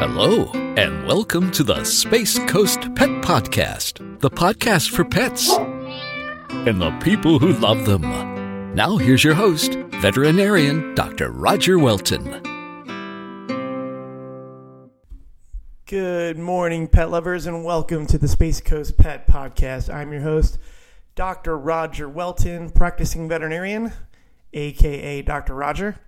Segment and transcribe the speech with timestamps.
[0.00, 0.44] Hello,
[0.76, 7.40] and welcome to the Space Coast Pet Podcast, the podcast for pets and the people
[7.40, 8.02] who love them.
[8.76, 11.32] Now, here's your host, veterinarian Dr.
[11.32, 12.24] Roger Welton.
[15.86, 19.92] Good morning, pet lovers, and welcome to the Space Coast Pet Podcast.
[19.92, 20.58] I'm your host,
[21.16, 21.58] Dr.
[21.58, 23.92] Roger Welton, practicing veterinarian,
[24.52, 25.56] aka Dr.
[25.56, 25.98] Roger,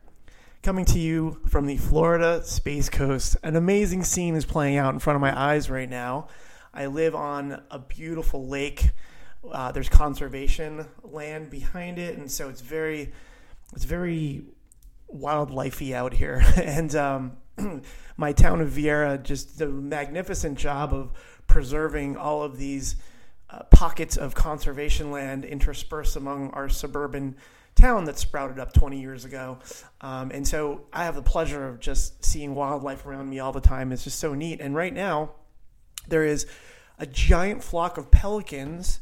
[0.63, 3.35] coming to you from the Florida Space Coast.
[3.43, 6.29] An amazing scene is playing out in front of my eyes right now.
[6.75, 8.91] I live on a beautiful lake.
[9.51, 13.11] Uh, there's conservation land behind it, and so it's very,
[13.73, 14.43] it's very
[15.11, 16.45] wildlifey out here.
[16.63, 17.39] and um,
[18.19, 21.11] my town of Viera just a magnificent job of
[21.47, 22.97] preserving all of these
[23.49, 27.35] uh, pockets of conservation land interspersed among our suburban
[27.75, 29.59] town that sprouted up 20 years ago.
[30.01, 33.61] Um, and so I have the pleasure of just seeing wildlife around me all the
[33.61, 33.93] time.
[33.93, 34.61] It's just so neat.
[34.61, 35.31] And right now,
[36.09, 36.47] there is
[36.99, 39.01] a giant flock of pelicans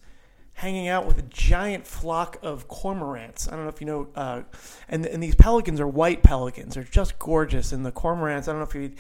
[0.55, 3.47] hanging out with a giant flock of cormorants.
[3.47, 4.43] I don't know if you know, uh,
[4.89, 6.75] and and these pelicans are white pelicans.
[6.75, 7.73] They're just gorgeous.
[7.73, 8.93] And the cormorants, I don't know if you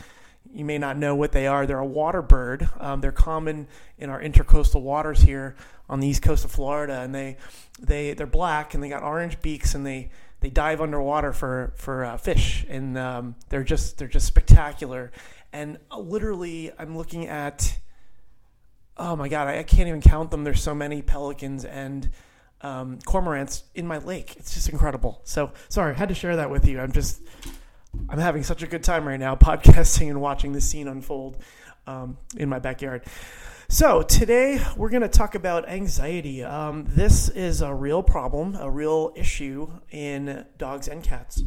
[0.53, 1.67] you may not know what they are.
[1.67, 2.69] They're a water bird.
[2.79, 3.67] Um, they're common
[3.99, 5.57] in our intercoastal waters here
[5.89, 7.37] on the east coast of Florida, and they
[7.79, 12.05] they they're black and they got orange beaks and they they dive underwater for for
[12.05, 15.13] uh, fish and um, they're just they're just spectacular.
[15.53, 17.79] And uh, literally, I'm looking at
[18.97, 20.45] oh my god, I, I can't even count them.
[20.45, 22.11] There's so many pelicans and
[22.61, 24.35] um, cormorants in my lake.
[24.37, 25.21] It's just incredible.
[25.25, 26.81] So sorry, I had to share that with you.
[26.81, 27.21] I'm just
[28.09, 31.39] I'm having such a good time right now podcasting and watching this scene unfold
[31.87, 33.05] um, in my backyard.
[33.71, 36.43] So, today we're going to talk about anxiety.
[36.43, 41.43] Um, this is a real problem, a real issue in dogs and cats.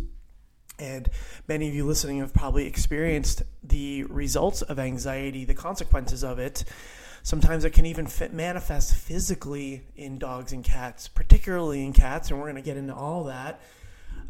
[0.78, 1.10] And
[1.48, 6.64] many of you listening have probably experienced the results of anxiety, the consequences of it.
[7.24, 12.40] Sometimes it can even fit, manifest physically in dogs and cats, particularly in cats, and
[12.40, 13.62] we're going to get into all that.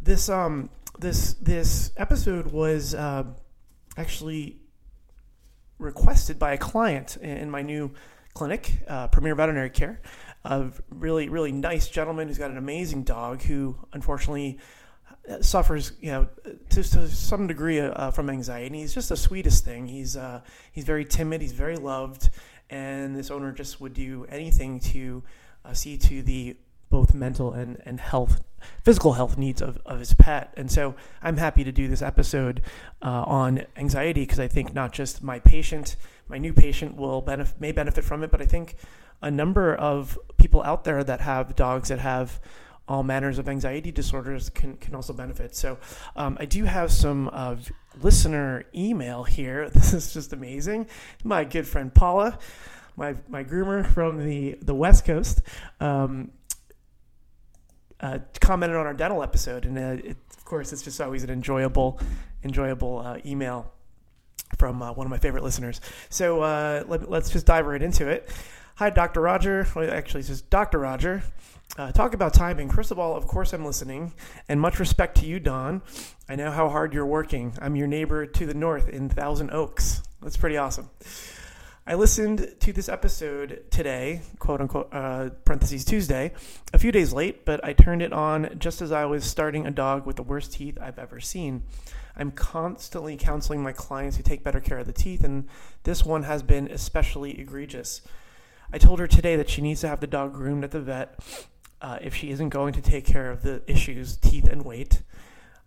[0.01, 0.69] This um,
[0.99, 3.23] this this episode was uh,
[3.97, 4.59] actually
[5.79, 7.91] requested by a client in my new
[8.33, 10.01] clinic, uh, Premier Veterinary Care.
[10.43, 14.59] A really really nice gentleman who's got an amazing dog who unfortunately
[15.29, 16.27] uh, suffers, you know,
[16.69, 18.79] to, to some degree uh, from anxiety.
[18.79, 19.85] He's just the sweetest thing.
[19.85, 20.41] He's uh,
[20.71, 21.41] he's very timid.
[21.41, 22.29] He's very loved,
[22.69, 25.23] and this owner just would do anything to
[25.63, 26.57] uh, see to the
[26.91, 28.43] both mental and, and health,
[28.83, 30.53] physical health needs of, of his pet.
[30.55, 30.93] And so
[31.23, 32.61] I'm happy to do this episode
[33.01, 35.95] uh, on anxiety because I think not just my patient,
[36.27, 38.75] my new patient will benefit, may benefit from it, but I think
[39.23, 42.39] a number of people out there that have dogs that have
[42.87, 45.55] all manners of anxiety disorders can, can also benefit.
[45.55, 45.77] So
[46.17, 47.55] um, I do have some uh,
[48.01, 49.69] listener email here.
[49.73, 50.87] This is just amazing.
[51.23, 52.37] My good friend Paula,
[52.97, 55.41] my, my groomer from the, the West Coast,
[55.79, 56.31] um,
[58.01, 61.29] uh, commented on our dental episode, and uh, it, of course, it's just always an
[61.29, 61.99] enjoyable,
[62.43, 63.71] enjoyable uh, email
[64.57, 65.79] from uh, one of my favorite listeners.
[66.09, 68.29] So uh, let, us just dive right into it.
[68.75, 69.21] Hi, Dr.
[69.21, 69.67] Roger.
[69.75, 70.79] Well, actually, it's Dr.
[70.79, 71.23] Roger.
[71.77, 72.69] Uh, talk about timing.
[72.69, 74.13] First of all, of course, I'm listening,
[74.49, 75.81] and much respect to you, Don.
[76.27, 77.53] I know how hard you're working.
[77.61, 80.03] I'm your neighbor to the north in Thousand Oaks.
[80.21, 80.89] That's pretty awesome.
[81.87, 86.31] I listened to this episode today, quote unquote, uh, parentheses Tuesday,
[86.73, 89.71] a few days late, but I turned it on just as I was starting a
[89.71, 91.63] dog with the worst teeth I've ever seen.
[92.15, 95.47] I'm constantly counseling my clients to take better care of the teeth, and
[95.81, 98.01] this one has been especially egregious.
[98.71, 101.19] I told her today that she needs to have the dog groomed at the vet
[101.81, 105.01] uh, if she isn't going to take care of the issues, teeth and weight.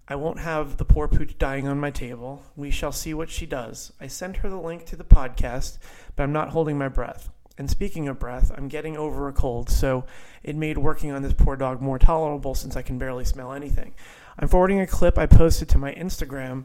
[0.07, 2.43] I won't have the poor pooch dying on my table.
[2.57, 3.91] We shall see what she does.
[3.99, 5.79] I sent her the link to the podcast,
[6.15, 7.31] but I'm not holding my breath.
[7.57, 10.05] And speaking of breath, I'm getting over a cold, so
[10.43, 13.95] it made working on this poor dog more tolerable since I can barely smell anything.
[14.39, 16.65] I'm forwarding a clip I posted to my Instagram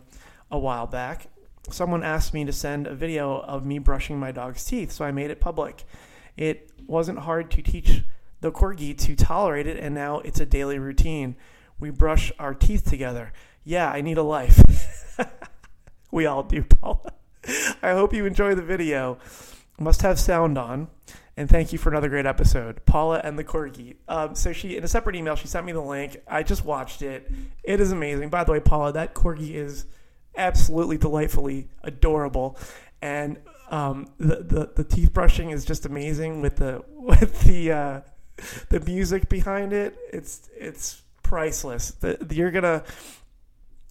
[0.51, 1.27] a while back.
[1.69, 5.11] Someone asked me to send a video of me brushing my dog's teeth, so I
[5.11, 5.85] made it public.
[6.35, 8.01] It wasn't hard to teach
[8.41, 11.37] the corgi to tolerate it, and now it's a daily routine
[11.79, 13.31] we brush our teeth together.
[13.63, 15.17] Yeah, I need a life.
[16.11, 17.13] we all do, Paula.
[17.81, 19.17] I hope you enjoy the video.
[19.79, 20.89] Must have sound on.
[21.37, 23.95] And thank you for another great episode, Paula and the Corgi.
[24.09, 26.17] Um, so she, in a separate email, she sent me the link.
[26.27, 27.31] I just watched it.
[27.63, 28.27] It is amazing.
[28.27, 29.85] By the way, Paula, that Corgi is
[30.35, 32.57] absolutely delightfully adorable,
[33.01, 33.37] and
[33.69, 38.01] um, the, the the teeth brushing is just amazing with the with the uh,
[38.67, 39.97] the music behind it.
[40.11, 41.93] It's it's priceless.
[42.31, 42.83] You're gonna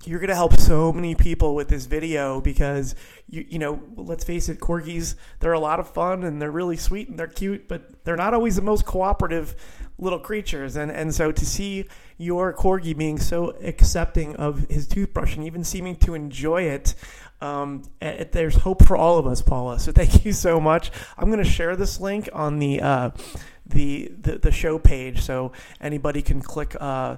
[0.05, 2.95] you're going to help so many people with this video because
[3.29, 6.77] you you know let's face it corgis they're a lot of fun and they're really
[6.77, 9.57] sweet and they're cute but they're not always the most cooperative
[9.99, 11.85] little creatures and and so to see
[12.17, 16.95] your corgi being so accepting of his toothbrush and even seeming to enjoy it
[17.41, 21.43] um, there's hope for all of us paula so thank you so much i'm going
[21.43, 23.11] to share this link on the uh,
[23.67, 27.17] the, the the show page so anybody can click uh,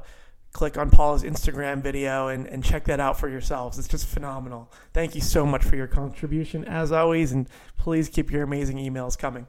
[0.53, 3.79] click on Paula's Instagram video and, and check that out for yourselves.
[3.79, 4.71] It's just phenomenal.
[4.93, 9.17] Thank you so much for your contribution, as always, and please keep your amazing emails
[9.17, 9.47] coming.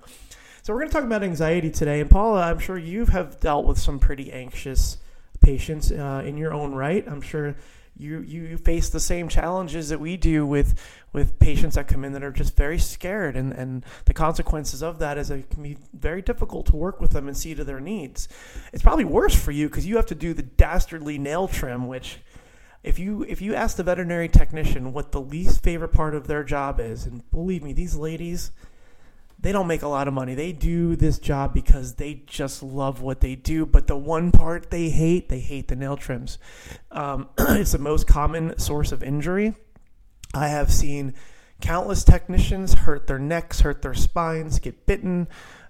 [0.61, 2.01] So, we're going to talk about anxiety today.
[2.01, 4.97] And, Paula, I'm sure you have dealt with some pretty anxious
[5.41, 7.03] patients uh, in your own right.
[7.07, 7.55] I'm sure
[8.01, 10.79] you you face the same challenges that we do with
[11.13, 13.35] with patients that come in that are just very scared.
[13.35, 17.11] And and the consequences of that is it can be very difficult to work with
[17.11, 18.27] them and see to their needs.
[18.73, 22.19] It's probably worse for you because you have to do the dastardly nail trim which
[22.83, 26.43] if you if you ask the veterinary technician what the least favorite part of their
[26.43, 28.51] job is and believe me these ladies
[29.41, 30.35] they don't make a lot of money.
[30.35, 33.65] They do this job because they just love what they do.
[33.65, 36.37] But the one part they hate, they hate the nail trims.
[36.91, 39.55] Um, it's the most common source of injury.
[40.33, 41.15] I have seen
[41.59, 45.27] countless technicians hurt their necks, hurt their spines, get bitten.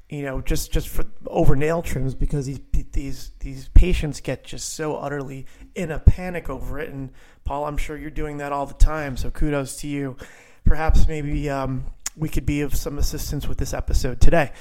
[0.09, 2.59] You know, just just for over nail trims because these
[2.91, 6.89] these these patients get just so utterly in a panic over it.
[6.89, 7.11] And
[7.45, 9.15] Paul, I'm sure you're doing that all the time.
[9.15, 10.17] So kudos to you.
[10.65, 11.85] Perhaps maybe um,
[12.15, 14.51] we could be of some assistance with this episode today.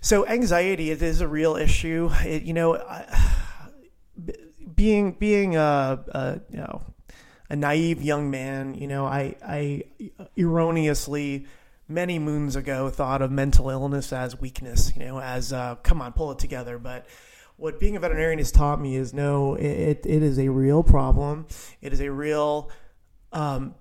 [0.00, 2.10] So anxiety, it is a real issue.
[2.24, 2.82] It, you know,
[4.74, 6.82] being being a, a, you know
[7.52, 9.82] a naive young man, you know, I I
[10.38, 11.46] erroneously
[11.86, 16.12] many moons ago thought of mental illness as weakness, you know, as uh, come on,
[16.14, 16.78] pull it together.
[16.78, 17.06] But
[17.56, 21.46] what being a veterinarian has taught me is no, it, it is a real problem.
[21.82, 22.70] It is a real
[23.32, 23.74] um,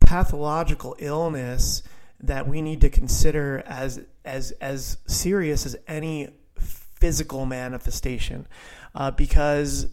[0.00, 1.82] pathological illness
[2.22, 8.46] that we need to consider as as as serious as any physical manifestation,
[8.94, 9.86] uh, because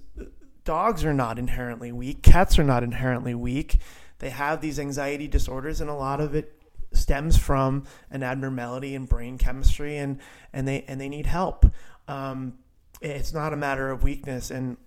[0.66, 3.80] dogs are not inherently weak, cats are not inherently weak.
[4.20, 6.54] They have these anxiety disorders, and a lot of it
[6.92, 10.20] stems from an abnormality in brain chemistry, and
[10.52, 11.66] and they and they need help.
[12.08, 12.60] Um,
[13.02, 14.78] it's not a matter of weakness, and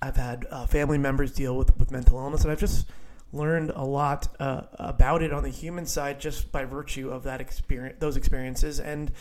[0.00, 2.86] I've had uh, family members deal with with mental illness, and I've just
[3.32, 7.40] learned a lot uh, about it on the human side just by virtue of that
[7.40, 9.12] experience, those experiences, and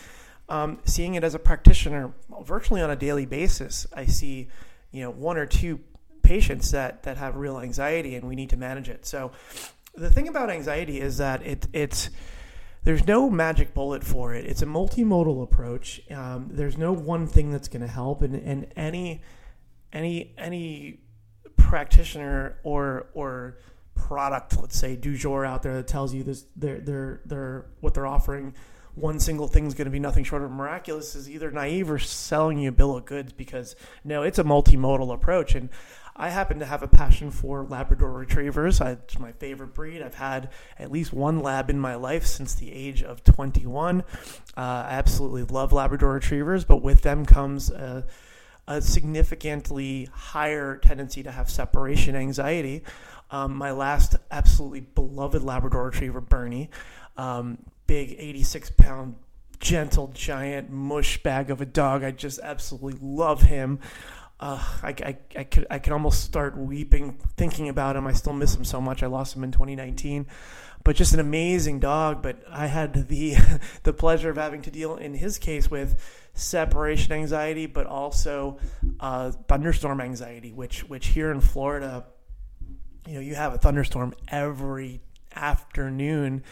[0.49, 2.13] um, seeing it as a practitioner
[2.43, 3.87] virtually on a daily basis.
[3.93, 4.47] I see,
[4.91, 5.79] you know, one or two
[6.21, 9.05] patients that that have real anxiety, and we need to manage it.
[9.05, 9.31] So,
[9.95, 12.09] the thing about anxiety is that it it's
[12.83, 14.45] there's no magic bullet for it.
[14.45, 16.01] It's a multimodal approach.
[16.11, 19.23] Um, there's no one thing that's going to help, and, and any
[19.91, 20.99] any any
[21.57, 23.57] practitioner or or
[23.95, 27.93] product, let's say du jour out there that tells you this they're they're they're what
[27.93, 28.53] they're offering
[28.95, 31.99] one single thing is going to be nothing short of miraculous is either naive or
[31.99, 35.53] selling you a bill of goods because no, it's a multimodal approach.
[35.53, 35.69] And
[36.15, 38.79] I happen to have a passion for Labrador retrievers.
[38.79, 40.01] I, it's my favorite breed.
[40.01, 40.49] I've had
[40.79, 44.01] at least one lab in my life since the age of 21.
[44.01, 44.03] Uh,
[44.55, 48.05] I absolutely love Labrador retrievers, but with them comes a,
[48.65, 52.83] a significantly higher tendency to have separation anxiety.
[53.31, 56.69] Um, my last absolutely beloved Labrador Retriever, Bernie,
[57.17, 57.57] um,
[57.87, 59.15] big 86 pound,
[59.59, 62.03] gentle, giant mush bag of a dog.
[62.03, 63.79] I just absolutely love him.
[64.39, 68.05] Uh, I, I, I, could I could almost start weeping thinking about him.
[68.05, 69.01] I still miss him so much.
[69.01, 70.27] I lost him in 2019,
[70.83, 72.21] but just an amazing dog.
[72.21, 73.37] But I had the
[73.83, 75.99] the pleasure of having to deal in his case with
[76.33, 78.59] separation anxiety, but also
[78.99, 82.05] uh, thunderstorm anxiety, which which here in Florida
[83.05, 85.01] you know, you have a thunderstorm every
[85.35, 86.43] afternoon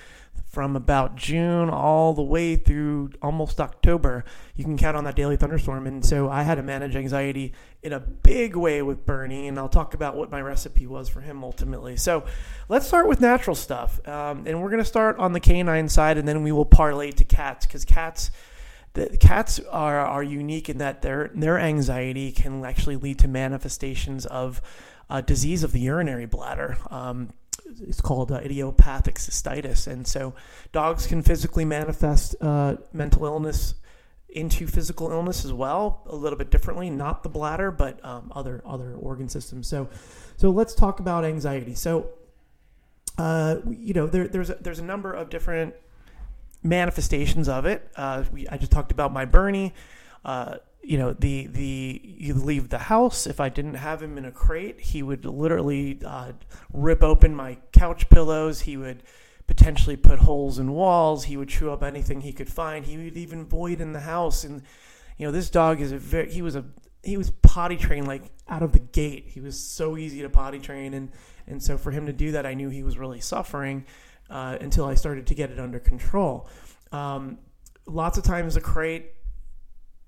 [0.53, 4.24] from about June all the way through almost October.
[4.55, 5.88] You can count on that daily thunderstorm.
[5.88, 9.67] And so I had to manage anxiety in a big way with Bernie, and I'll
[9.67, 11.98] talk about what my recipe was for him ultimately.
[11.98, 12.25] So
[12.69, 14.07] let's start with natural stuff.
[14.07, 17.10] Um, and we're going to start on the canine side, and then we will parlay
[17.12, 18.29] to cats because cats.
[18.93, 24.27] The cats are, are unique in that their their anxiety can actually lead to manifestations
[24.27, 24.62] of
[25.10, 26.77] a disease of the urinary bladder.
[26.89, 27.29] Um,
[27.81, 29.88] it's called uh, idiopathic cystitis.
[29.88, 30.33] And so
[30.72, 33.75] dogs can physically manifest uh, mental illness
[34.29, 38.62] into physical illness as well, a little bit differently, not the bladder, but um, other
[38.65, 39.67] other organ systems.
[39.67, 39.89] So,
[40.38, 41.75] so let's talk about anxiety.
[41.75, 42.10] So,
[43.17, 45.75] uh, you know, there, there's a, there's a number of different
[46.63, 47.88] manifestations of it.
[47.95, 49.74] Uh, we, I just talked about my Bernie.
[50.83, 53.25] You know the the you leave the house.
[53.25, 56.33] If i didn't have him in a crate he would literally uh,
[56.73, 58.61] rip open my couch pillows.
[58.61, 59.03] He would
[59.47, 61.25] potentially put holes in walls.
[61.25, 62.85] He would chew up anything he could find.
[62.85, 64.43] He would even void in the house.
[64.43, 64.63] And
[65.17, 66.65] you know this dog is a very he was a
[67.01, 69.27] he was potty trained like out of the gate.
[69.29, 70.93] He was so easy to potty train.
[70.93, 71.11] And
[71.47, 73.85] and so for him to do that i knew he was really suffering
[74.29, 76.49] uh, until i started to get it under control.
[76.91, 77.39] Um,
[77.85, 79.11] lots of times a crate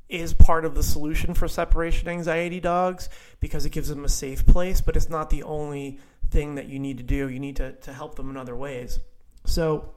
[0.07, 3.09] is part of the solution for separation anxiety dogs
[3.39, 6.79] because it gives them a safe place, but it's not the only thing that you
[6.79, 7.29] need to do.
[7.29, 8.99] You need to, to help them in other ways.
[9.45, 9.95] So,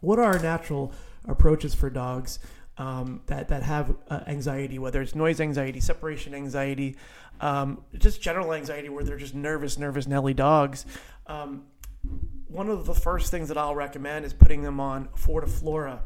[0.00, 0.92] what are natural
[1.26, 2.38] approaches for dogs
[2.76, 6.96] um, that, that have uh, anxiety, whether it's noise anxiety, separation anxiety,
[7.40, 10.86] um, just general anxiety where they're just nervous, nervous Nelly dogs?
[11.26, 11.64] Um,
[12.46, 16.00] one of the first things that I'll recommend is putting them on Fortiflora.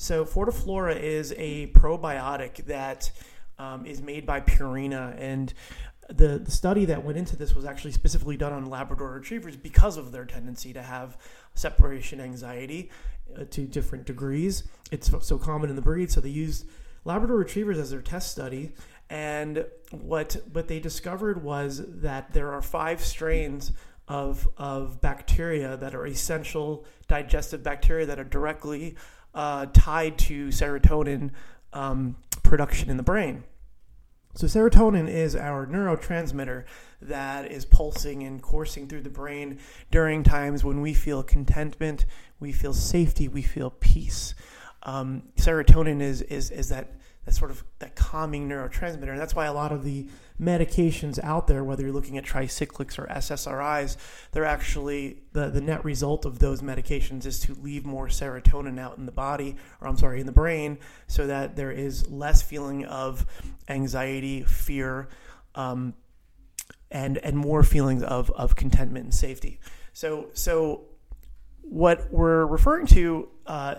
[0.00, 3.12] So Fortiflora is a probiotic that
[3.58, 5.52] um, is made by Purina, and
[6.08, 9.98] the, the study that went into this was actually specifically done on Labrador retrievers because
[9.98, 11.18] of their tendency to have
[11.54, 12.90] separation anxiety
[13.38, 14.64] uh, to different degrees.
[14.90, 16.64] It's so common in the breed, so they used
[17.04, 18.72] Labrador retrievers as their test study.
[19.10, 23.72] And what what they discovered was that there are five strains
[24.08, 28.96] of of bacteria that are essential digestive bacteria that are directly
[29.34, 31.30] uh, tied to serotonin
[31.72, 33.44] um, production in the brain.
[34.34, 36.64] So, serotonin is our neurotransmitter
[37.02, 39.58] that is pulsing and coursing through the brain
[39.90, 42.06] during times when we feel contentment,
[42.38, 44.34] we feel safety, we feel peace.
[44.84, 46.92] Um, serotonin is, is, is that
[47.24, 49.10] that sort of that calming neurotransmitter.
[49.10, 50.08] And that's why a lot of the
[50.40, 53.96] medications out there, whether you're looking at tricyclics or SSRIs,
[54.32, 58.96] they're actually the, the net result of those medications is to leave more serotonin out
[58.96, 62.86] in the body, or I'm sorry, in the brain, so that there is less feeling
[62.86, 63.26] of
[63.68, 65.08] anxiety, fear,
[65.54, 65.94] um,
[66.90, 69.60] and and more feelings of, of contentment and safety.
[69.92, 70.86] So so
[71.60, 73.76] what we're referring to uh,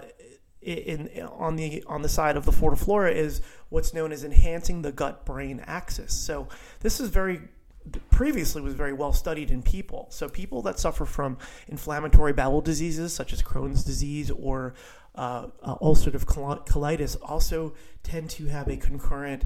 [0.62, 4.92] in, on the on the side of the fortiflora is what's known as enhancing the
[4.92, 6.14] gut brain axis.
[6.14, 6.48] So
[6.82, 7.42] this is very
[8.10, 10.08] previously was very well studied in people.
[10.12, 11.38] So people that suffer from
[11.68, 14.76] inflammatory bowel diseases such as Crohn's disease or
[15.16, 19.46] uh, uh, ulcerative colitis also tend to have a concurrent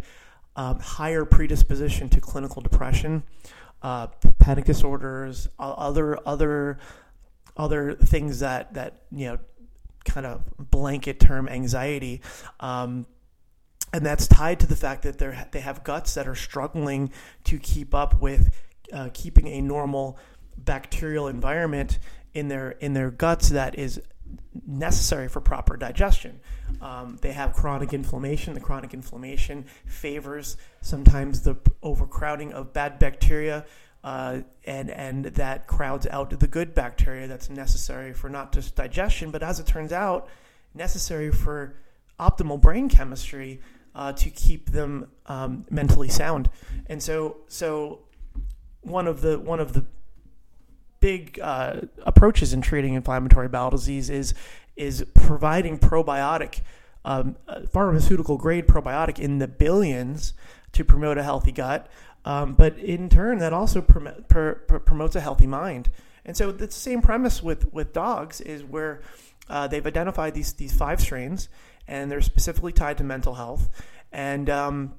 [0.55, 3.24] um, higher predisposition to clinical depression,
[3.81, 4.07] uh,
[4.39, 6.77] panic disorders, other other
[7.57, 9.39] other things that that you know
[10.05, 12.21] kind of blanket term anxiety.
[12.59, 13.05] Um,
[13.93, 17.12] and that's tied to the fact that they they have guts that are struggling
[17.45, 18.53] to keep up with
[18.91, 20.17] uh, keeping a normal
[20.57, 22.00] bacterial environment
[22.33, 24.01] in their in their guts that is
[24.65, 26.39] necessary for proper digestion.
[26.81, 28.53] Um, they have chronic inflammation.
[28.53, 33.65] The chronic inflammation favors sometimes the overcrowding of bad bacteria
[34.05, 39.31] uh, and and that crowds out the good bacteria that's necessary for not just digestion,
[39.31, 40.29] but as it turns out,
[40.75, 41.74] necessary for
[42.19, 43.59] optimal brain chemistry
[43.95, 46.51] uh, to keep them um, mentally sound.
[46.85, 48.03] And so, so
[48.81, 49.83] one of the one of the
[51.00, 54.35] big uh, approaches in treating inflammatory bowel disease is
[54.75, 56.59] is providing probiotic,
[57.05, 57.38] um,
[57.71, 60.35] pharmaceutical grade probiotic in the billions
[60.74, 61.89] to promote a healthy gut.
[62.25, 65.89] Um, but in turn, that also prom- per- per- promotes a healthy mind.
[66.25, 69.01] And so the same premise with, with dogs is where
[69.48, 71.50] uh, they've identified these, these five strains
[71.88, 73.70] and they're specifically tied to mental health.
[74.12, 74.96] And um,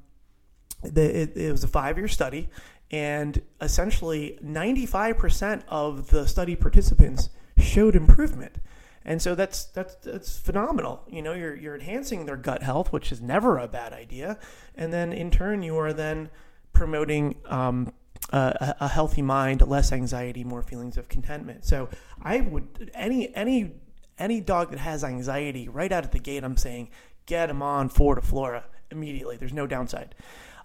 [0.83, 2.49] the, it, it was a five year study,
[2.91, 8.57] and essentially 95% of the study participants showed improvement.
[9.05, 11.05] And so that's that's that's phenomenal.
[11.09, 14.37] You know, you're you're enhancing their gut health, which is never a bad idea.
[14.75, 16.29] And then in turn, you are then
[16.77, 17.91] promoting um,
[18.31, 21.65] a, a, healthy mind, less anxiety, more feelings of contentment.
[21.65, 21.89] So
[22.23, 23.73] I would any any
[24.19, 26.91] any dog that has anxiety right out of the gate, I'm saying
[27.25, 29.39] get them on Fortiflora immediately.
[29.39, 30.15] There's no downside.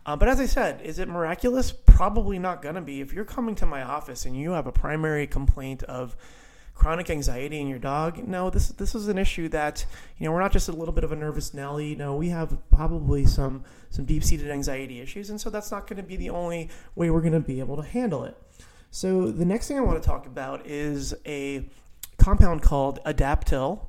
[0.06, 1.72] Uh, but as I said, is it miraculous?
[1.72, 3.00] Probably not going to be.
[3.00, 6.18] If you're coming to my office and you have a primary complaint of
[6.74, 9.86] chronic anxiety in your dog, no, this this is an issue that
[10.18, 11.96] you know we're not just a little bit of a nervous Nelly.
[11.96, 15.98] No, we have probably some some deep seated anxiety issues, and so that's not going
[15.98, 18.36] to be the only way we're going to be able to handle it.
[18.90, 21.70] So the next thing I want to talk about is a
[22.18, 23.88] compound called Adaptil.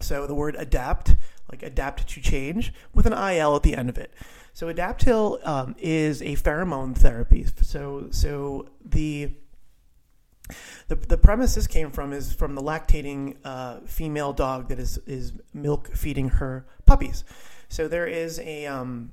[0.00, 1.14] So the word adapt,
[1.50, 4.12] like adapt to change, with an il at the end of it.
[4.54, 7.46] So Adaptil um, is a pheromone therapy.
[7.62, 9.32] So so the
[10.88, 14.98] the, the premise this came from is from the lactating uh, female dog that is,
[15.06, 17.24] is milk feeding her puppies.
[17.68, 19.12] So there is a, um,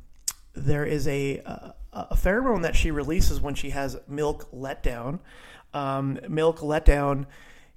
[0.53, 5.19] there is a, a, a pheromone that she releases when she has milk letdown.
[5.74, 7.25] Um, milk letdown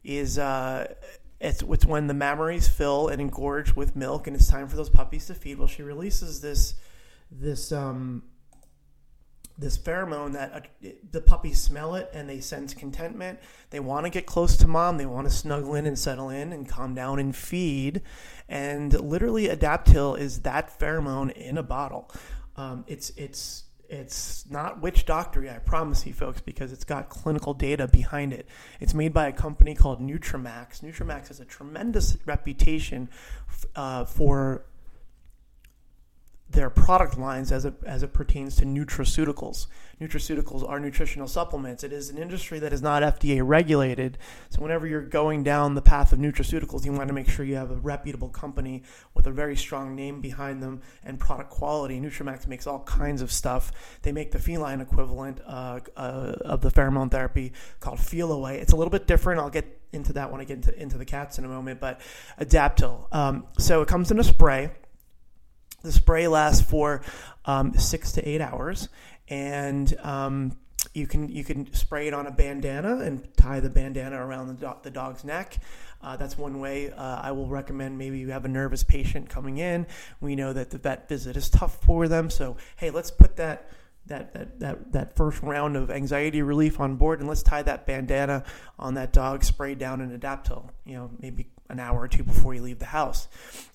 [0.03, 0.93] is uh,
[1.41, 4.89] it's, it's when the mammaries fill and engorge with milk, and it's time for those
[4.89, 5.59] puppies to feed.
[5.59, 6.75] Well, she releases this
[7.31, 8.23] this um,
[9.59, 13.39] this pheromone that uh, the puppies smell it and they sense contentment.
[13.71, 14.99] They want to get close to mom.
[14.99, 18.03] They want to snuggle in and settle in and calm down and feed.
[18.49, 22.11] And literally, Adaptil is that pheromone in a bottle.
[22.57, 27.53] Um, it's it's it's not witch doctory, I promise you folks, because it's got clinical
[27.53, 28.49] data behind it.
[28.81, 30.81] It's made by a company called Nutramax.
[30.81, 33.11] Nutramax has a tremendous reputation
[33.77, 34.65] uh, for
[36.53, 39.67] their product lines as it, as it pertains to nutraceuticals.
[40.01, 41.85] Nutraceuticals are nutritional supplements.
[41.85, 44.19] It is an industry that is not FDA regulated.
[44.51, 47.55] So, whenever you're going down the path of nutraceuticals, you want to make sure you
[47.55, 48.83] have a reputable company
[49.15, 52.01] with a very strong name behind them and product quality.
[52.01, 53.73] Nutramax makes all kinds of stuff.
[54.03, 58.61] They make the feline equivalent uh, uh, of the pheromone therapy called Feliway.
[58.61, 59.41] It's a little bit different.
[59.41, 62.01] I'll get into that when I get into, into the cats in a moment, but
[62.41, 63.15] Adaptil.
[63.15, 64.71] Um, so, it comes in a spray
[65.83, 67.03] the spray lasts for
[67.45, 68.89] um, six to eight hours,
[69.29, 70.57] and um,
[70.95, 74.77] you can you can spray it on a bandana and tie the bandana around the,
[74.83, 75.59] the dog's neck.
[76.01, 76.91] Uh, that's one way.
[76.91, 79.87] Uh, I will recommend maybe you have a nervous patient coming in.
[80.21, 83.71] We know that the vet visit is tough for them, so hey, let's put that
[84.07, 87.87] that, that, that, that first round of anxiety relief on board and let's tie that
[87.87, 88.43] bandana
[88.77, 92.55] on that dog spray down in adaptil you know maybe an hour or two before
[92.55, 93.29] you leave the house.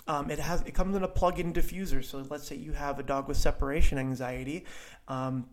[0.07, 2.03] Um, it has it comes in a plug-in diffuser.
[2.03, 4.65] So let's say you have a dog with separation anxiety
[5.07, 5.47] um,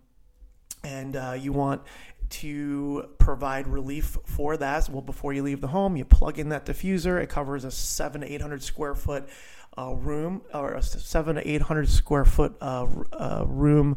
[0.82, 1.82] and uh, you want
[2.30, 4.88] to provide relief for that.
[4.88, 7.20] Well before you leave the home you plug in that diffuser.
[7.20, 9.28] It covers a 7 to 800 square foot
[9.76, 13.96] uh, room or a 7 to 800 square foot uh, uh room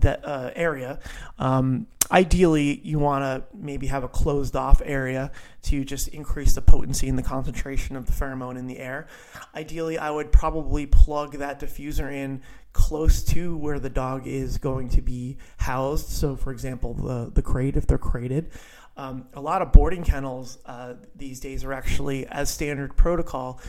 [0.00, 0.98] that uh, area.
[1.38, 5.30] Um, ideally, you want to maybe have a closed off area
[5.62, 9.06] to just increase the potency and the concentration of the pheromone in the air.
[9.54, 12.42] Ideally, I would probably plug that diffuser in
[12.72, 16.08] close to where the dog is going to be housed.
[16.08, 18.50] So, for example, the, the crate, if they're crated.
[18.96, 23.60] Um, a lot of boarding kennels uh, these days are actually, as standard protocol,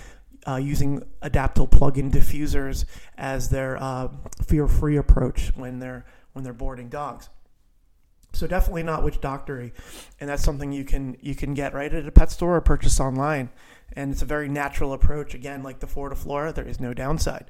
[0.48, 2.86] uh, using Adaptil plug-in diffusers
[3.18, 4.10] as their uh,
[4.46, 7.30] fear-free approach when they're when they're boarding dogs.
[8.34, 9.72] So definitely not witch doctory,
[10.20, 13.00] and that's something you can you can get right at a pet store or purchase
[13.00, 13.50] online,
[13.94, 15.34] and it's a very natural approach.
[15.34, 17.50] Again, like the Florida Flora, there is no downside.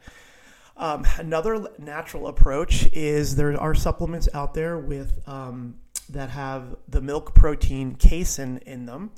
[0.77, 7.01] Um, another natural approach is there are supplements out there with um, that have the
[7.01, 9.11] milk protein casein in them.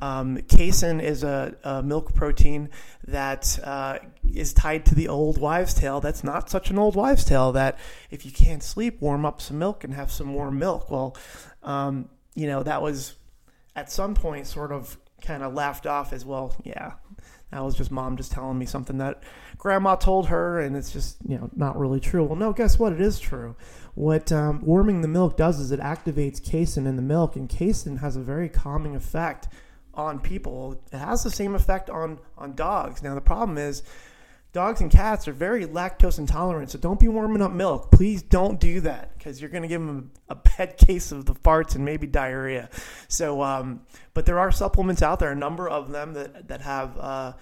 [0.00, 2.68] Um, casein is a, a, milk protein
[3.06, 3.98] that uh,
[4.34, 6.00] is tied to the old wives' tale.
[6.00, 7.78] That's not such an old wives' tale that
[8.10, 10.90] if you can't sleep, warm up some milk and have some warm milk.
[10.90, 11.16] Well,
[11.62, 13.14] um, you know, that was
[13.74, 16.54] at some point sort of kind of laughed off as well.
[16.64, 16.92] Yeah,
[17.50, 19.22] that was just mom just telling me something that
[19.56, 22.24] grandma told her, and it's just, you know, not really true.
[22.24, 22.92] Well, no, guess what?
[22.92, 23.56] It is true
[23.96, 27.96] what um, warming the milk does is it activates casein in the milk, and casein
[27.96, 29.48] has a very calming effect
[29.94, 30.82] on people.
[30.92, 33.02] It has the same effect on on dogs.
[33.02, 33.82] Now the problem is
[34.56, 37.90] dogs and cats are very lactose intolerant, so don't be warming up milk.
[37.90, 41.34] Please don't do that because you're going to give them a, bad case of the
[41.34, 42.70] farts and maybe diarrhea.
[43.06, 43.82] So, um,
[44.14, 46.98] but there are supplements out there, a number of them that that have.
[46.98, 47.32] Uh,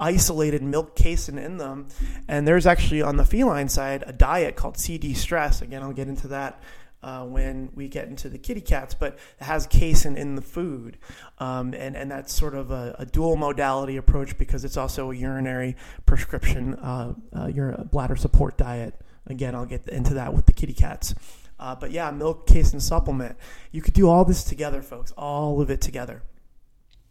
[0.00, 1.86] isolated milk casein in them.
[2.26, 5.62] And there's actually on the feline side a diet called CD stress.
[5.62, 6.60] Again, I'll get into that
[7.04, 10.96] uh, when we get into the kitty cats, but it has casein in the food.
[11.38, 15.14] Um, and, and that's sort of a, a, dual modality approach because it's also a
[15.14, 18.94] urinary prescription, uh, uh, your bladder support diet.
[19.26, 21.14] Again, I'll get into that with the kitty cats.
[21.60, 23.36] Uh, but yeah, milk casein supplement.
[23.70, 26.22] You could do all this together, folks, all of it together.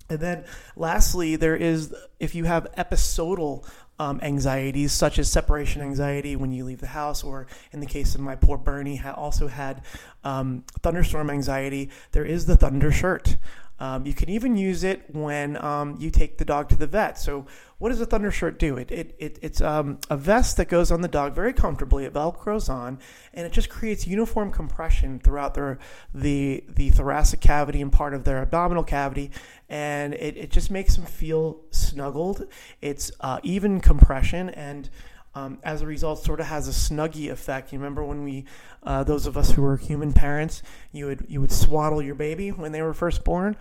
[0.10, 3.64] And then lastly, there is if you have episodal
[4.00, 8.16] um, anxieties, such as separation anxiety when you leave the house, or in the case
[8.16, 9.82] of my poor Bernie, ha- also had
[10.24, 13.38] um, thunderstorm anxiety, there is the Thunder shirt.
[13.80, 17.18] Um, you can even use it when um, you take the dog to the vet.
[17.18, 17.48] So,
[17.80, 18.78] what does a Thunder shirt do?
[18.78, 22.06] It, it, it it's um, a vest that goes on the dog very comfortably.
[22.06, 23.00] It velcros on,
[23.34, 25.80] and it just creates uniform compression throughout their
[26.14, 29.32] the the thoracic cavity and part of their abdominal cavity,
[29.68, 32.46] and it, it just makes them feel snuggled.
[32.82, 34.90] It's uh, even compression and
[35.36, 37.74] um, as a result, sort of has a snuggie effect.
[37.74, 38.46] You remember when we,
[38.84, 42.52] uh, those of us who were human parents, you would you would swaddle your baby
[42.52, 43.56] when they were first born,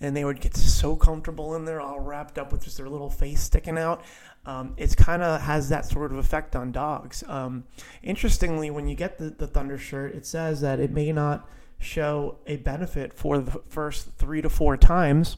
[0.00, 3.10] and they would get so comfortable in there, all wrapped up with just their little
[3.10, 4.02] face sticking out.
[4.46, 7.22] Um, it's kind of has that sort of effect on dogs.
[7.26, 7.64] Um,
[8.02, 11.46] interestingly, when you get the, the Thunder shirt, it says that it may not
[11.78, 15.36] show a benefit for the first three to four times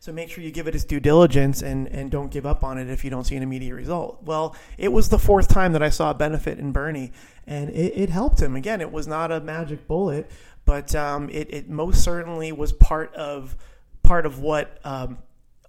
[0.00, 2.78] so make sure you give it its due diligence and, and don't give up on
[2.78, 4.22] it if you don't see an immediate result.
[4.24, 7.12] Well, it was the fourth time that I saw a benefit in Bernie,
[7.46, 8.56] and it, it helped him.
[8.56, 10.30] Again, it was not a magic bullet,
[10.64, 13.56] but um, it, it most certainly was part of
[14.02, 15.18] part of what um,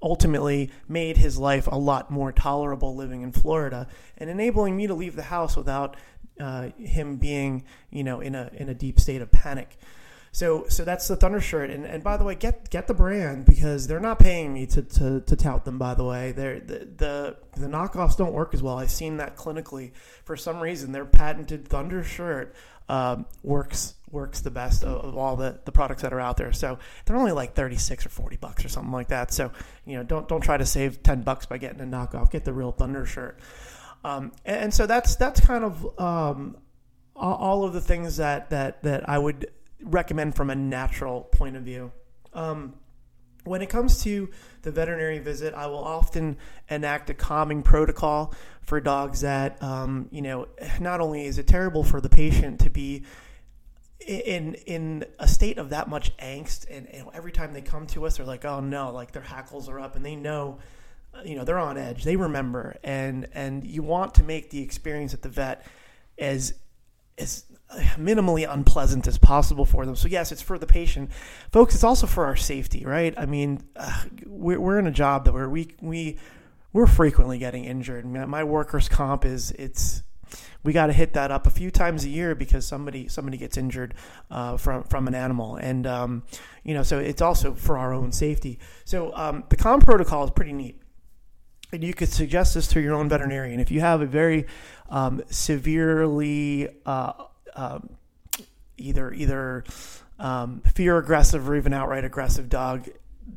[0.01, 3.85] ultimately made his life a lot more tolerable living in Florida
[4.17, 5.97] and enabling me to leave the house without
[6.39, 9.77] uh, him being, you know, in a in a deep state of panic.
[10.33, 11.69] So so that's the Thunder shirt.
[11.69, 14.81] And, and by the way, get get the brand because they're not paying me to,
[14.81, 15.77] to, to tout them.
[15.77, 18.77] By the way, they're, the the the knockoffs don't work as well.
[18.77, 19.91] I've seen that clinically.
[20.23, 22.55] For some reason, their patented Thunder shirt
[22.87, 26.51] um, works works the best of, of, all the, the products that are out there.
[26.51, 29.31] So they're only like 36 or 40 bucks or something like that.
[29.31, 29.51] So,
[29.85, 32.51] you know, don't, don't try to save 10 bucks by getting a knockoff, get the
[32.51, 33.39] real Thunder shirt.
[34.03, 36.57] Um, and, and, so that's, that's kind of, um,
[37.15, 39.49] all of the things that, that, that I would
[39.83, 41.91] recommend from a natural point of view.
[42.33, 42.75] Um,
[43.43, 44.29] when it comes to
[44.61, 46.37] the veterinary visit, I will often
[46.69, 50.47] enact a calming protocol for dogs that, um, you know,
[50.79, 53.03] not only is it terrible for the patient to be
[54.07, 58.05] in in a state of that much angst, and, and every time they come to
[58.05, 60.59] us, they're like, oh no, like their hackles are up, and they know,
[61.23, 62.03] you know, they're on edge.
[62.03, 65.65] They remember, and and you want to make the experience at the vet
[66.17, 66.53] as
[67.17, 67.45] as
[67.97, 69.95] minimally unpleasant as possible for them.
[69.95, 71.11] So yes, it's for the patient,
[71.51, 71.75] folks.
[71.75, 73.13] It's also for our safety, right?
[73.17, 76.17] I mean, uh, we're, we're in a job that where we we
[76.73, 78.05] we're frequently getting injured.
[78.05, 80.03] My workers' comp is it's
[80.63, 83.57] we got to hit that up a few times a year because somebody somebody gets
[83.57, 83.93] injured
[84.29, 86.23] uh, from from an animal, and um,
[86.63, 88.59] you know, so it's also for our own safety.
[88.85, 90.77] So um, the calm protocol is pretty neat.
[91.73, 94.45] And you could suggest this to your own veterinarian if you have a very
[94.89, 97.13] um, severely uh,
[97.55, 97.89] um,
[98.77, 99.63] either either
[100.19, 102.89] um, fear aggressive or even outright aggressive dog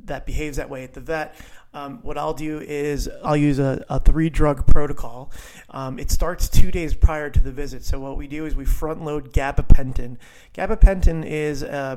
[0.05, 1.35] that behaves that way at the vet.
[1.73, 5.33] Um, what I'll do is I'll use a, a three drug protocol.
[5.71, 7.85] Um, it starts two days prior to the visit.
[7.85, 10.19] So what we do is we front load gabapentin.
[10.55, 11.97] Gabapentin is uh,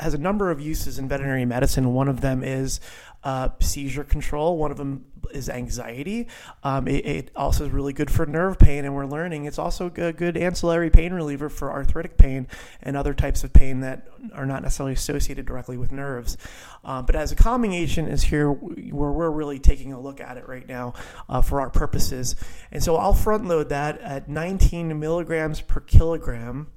[0.00, 1.92] has a number of uses in veterinary medicine.
[1.92, 2.80] One of them is
[3.24, 4.56] uh, seizure control.
[4.56, 6.28] One of them is anxiety.
[6.62, 9.86] Um, it, it, also is really good for nerve pain, and we're learning it's also
[9.86, 12.46] a good ancillary pain reliever for arthritic pain
[12.82, 16.36] and other types of pain that are not necessarily associated directly with nerves.
[16.84, 20.36] Um, but as a calming agent is here where we're really taking a look at
[20.36, 20.94] it right now
[21.28, 22.36] uh, for our purposes.
[22.70, 26.68] And so I'll front load that at 19 milligrams per kilogram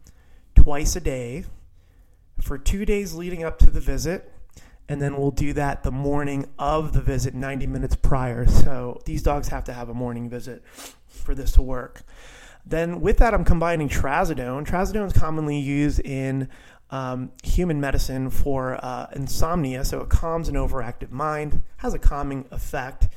[0.55, 1.45] twice a day
[2.39, 4.31] for two days leading up to the visit
[4.91, 8.45] and then we'll do that the morning of the visit 90 minutes prior.
[8.45, 10.65] So these dogs have to have a morning visit
[11.07, 12.03] for this to work.
[12.65, 14.67] Then with that i'm combining trazodone.
[14.67, 16.49] Trazodone is commonly used in
[16.89, 19.85] um, human medicine for uh, insomnia.
[19.85, 23.07] So it calms an overactive mind has a calming effect.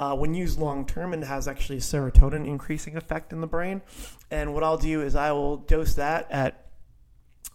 [0.00, 3.80] Uh, when used long term, it has actually a serotonin increasing effect in the brain.
[4.32, 6.66] And what I'll do is I will dose that at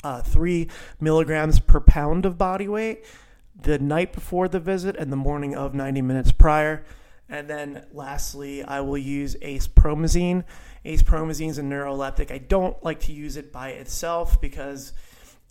[0.06, 0.70] uh, three
[1.02, 3.04] milligrams per pound of body weight
[3.62, 6.84] the night before the visit and the morning of 90 minutes prior.
[7.30, 10.44] And then lastly, I will use Acepromazine.
[10.86, 12.32] Ace Promazine is a neuroleptic.
[12.32, 14.94] I don't like to use it by itself because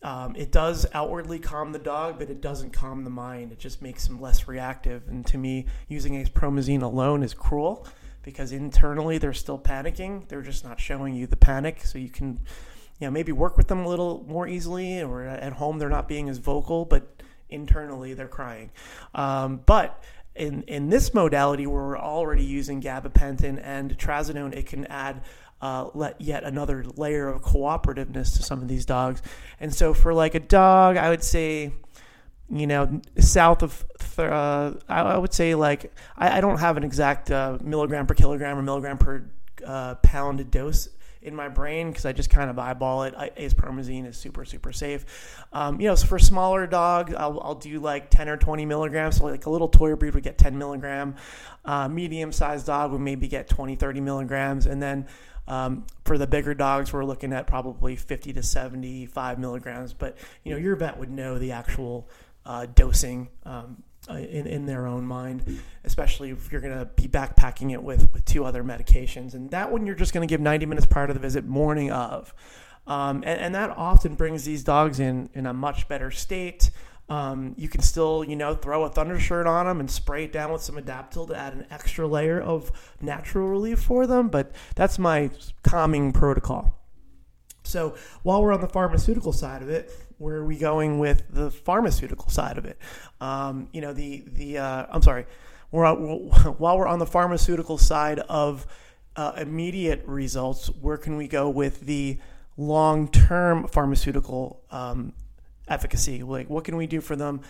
[0.03, 3.53] um, it does outwardly calm the dog, but it doesn't calm the mind.
[3.53, 5.09] It just makes them less reactive.
[5.09, 7.87] And to me, using Acepromazine alone is cruel
[8.23, 10.27] because internally they're still panicking.
[10.29, 11.85] They're just not showing you the panic.
[11.85, 12.40] So you can,
[12.99, 16.09] you know, maybe work with them a little more easily, or at home they're not
[16.09, 17.15] being as vocal, but
[17.50, 18.70] internally they're crying.
[19.14, 20.02] Um, but
[20.35, 25.22] in in this modality where we're already using gabapentin and trazodone, it can add
[25.61, 29.22] uh, let yet another layer of cooperativeness to some of these dogs.
[29.61, 31.72] And so for like a dog, I would say,
[32.50, 33.85] you know, south of,
[34.18, 38.59] uh, I, would say like, I, I don't have an exact uh, milligram per kilogram
[38.59, 39.30] or milligram per
[39.66, 40.88] uh, pound dose
[41.27, 43.15] in my brain because I just kind of eyeball it.
[43.17, 43.55] I, is
[44.17, 45.45] super super safe.
[45.53, 49.17] Um, you know, so for smaller dogs, I'll, I'll, do like 10 or 20 milligrams.
[49.17, 51.17] So like a little toy breed would get 10 milligram.
[51.65, 55.07] Uh, medium sized dog would maybe get 20 30 milligrams, and then
[55.49, 59.93] um, for the bigger dogs, we're looking at probably 50 to 75 milligrams.
[59.93, 62.09] But you know, your vet would know the actual
[62.45, 63.29] uh, dosing.
[63.45, 68.12] Um, in, in their own mind, especially if you're going to be backpacking it with,
[68.12, 69.35] with two other medications.
[69.35, 71.90] And that one you're just going to give 90 minutes prior to the visit, morning
[71.90, 72.35] of.
[72.87, 76.71] Um, and, and, that often brings these dogs in in a much better state.
[77.09, 80.33] Um, you can still, you know, throw a thunder shirt on them and spray it
[80.33, 84.29] down with some Adaptil to add an extra layer of natural relief for them.
[84.29, 85.31] But that's my
[85.64, 86.79] calming protocol.
[87.66, 91.50] So while we're on the pharmaceutical side of it, where are we going with the
[91.50, 92.79] pharmaceutical side of it?
[93.20, 95.26] Um, you know, the the uh, I'm sorry,
[95.70, 95.96] we're on,
[96.59, 98.66] while we're on the pharmaceutical side of
[99.16, 102.18] uh, immediate results, where can we go with the
[102.57, 105.12] long-term pharmaceutical um,
[105.68, 106.22] efficacy?
[106.22, 107.40] Like, what can we do for them?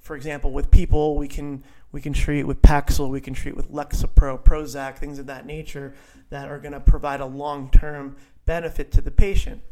[0.00, 3.70] For example, with people, we can we can treat with Paxil, we can treat with
[3.70, 5.94] Lexapro, Prozac, things of that nature
[6.30, 9.62] that are going to provide a long-term benefit to the patient.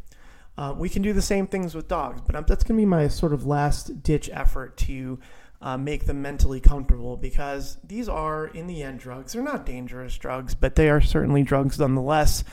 [0.56, 3.08] Uh, we can do the same things with dogs, but that's going to be my
[3.08, 5.18] sort of last ditch effort to
[5.62, 9.32] uh, make them mentally comfortable because these are, in the end, drugs.
[9.32, 12.44] They're not dangerous drugs, but they are certainly drugs nonetheless.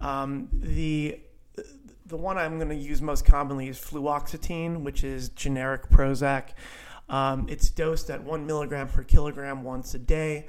[0.00, 1.20] Um, the
[2.06, 6.48] the one I'm going to use most commonly is fluoxetine, which is generic Prozac.
[7.08, 10.48] Um, it's dosed at one milligram per kilogram once a day,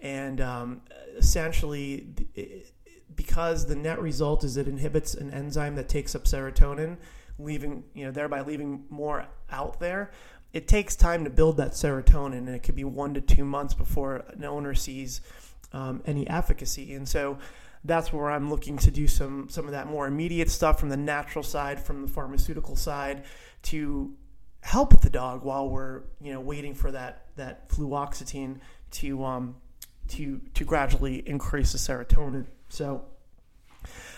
[0.00, 0.80] and um,
[1.16, 2.72] essentially, it,
[3.16, 6.96] because the net result is it inhibits an enzyme that takes up serotonin,
[7.38, 10.10] leaving you know thereby leaving more out there.
[10.52, 13.74] It takes time to build that serotonin, and it could be one to two months
[13.74, 15.22] before an owner sees
[15.72, 16.94] um, any efficacy.
[16.94, 17.38] And so
[17.84, 20.96] that's where I'm looking to do some some of that more immediate stuff from the
[20.96, 23.24] natural side, from the pharmaceutical side,
[23.62, 24.14] to
[24.60, 28.58] help the dog while we're you know waiting for that that fluoxetine
[28.90, 29.56] to um
[30.08, 32.46] to to gradually increase the serotonin.
[32.72, 33.04] So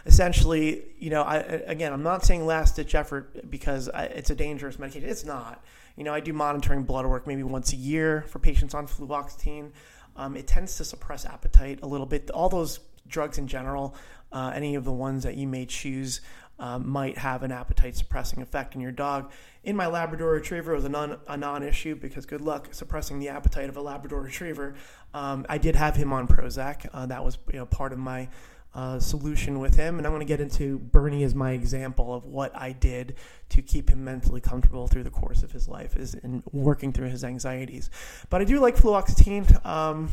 [0.07, 4.37] essentially, you know, I again, I'm not saying last ditch effort because I, it's a
[4.37, 5.09] dangerous medication.
[5.09, 5.65] It's not.
[5.97, 9.73] You know, I do monitoring blood work maybe once a year for patients on fluoxetine.
[10.15, 12.31] Um, it tends to suppress appetite a little bit.
[12.31, 13.97] All those drugs in general,
[14.31, 16.21] uh, any of the ones that you may choose,
[16.59, 19.31] um, might have an appetite suppressing effect in your dog.
[19.65, 23.29] In my Labrador Retriever, it was a non a non-issue because good luck suppressing the
[23.29, 24.75] appetite of a Labrador Retriever.
[25.13, 26.89] Um, I did have him on Prozac.
[26.93, 28.29] Uh, that was you know part of my
[28.75, 32.25] uh, solution with him, and I'm going to get into Bernie as my example of
[32.25, 33.15] what I did
[33.51, 37.09] to keep him mentally comfortable through the course of his life, is in working through
[37.09, 37.89] his anxieties.
[38.31, 39.65] But I do like fluoxetine.
[39.65, 40.11] Um,